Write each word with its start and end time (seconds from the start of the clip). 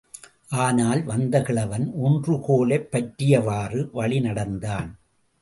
ஆனால் 0.49 1.03
வந்த 1.03 1.41
கிழவன் 1.41 1.93
ஊன்றுகோலைப் 2.03 2.87
பற்றியவாறு 2.91 3.89
வழி 3.91 4.19
நடந்தான். 4.19 4.99